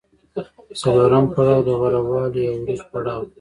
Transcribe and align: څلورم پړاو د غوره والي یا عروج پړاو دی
څلورم 0.79 1.25
پړاو 1.33 1.65
د 1.67 1.69
غوره 1.79 2.01
والي 2.09 2.41
یا 2.47 2.51
عروج 2.57 2.81
پړاو 2.91 3.21
دی 3.25 3.29